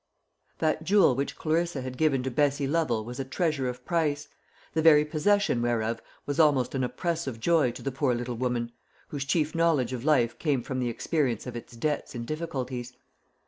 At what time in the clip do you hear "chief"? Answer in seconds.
9.25-9.53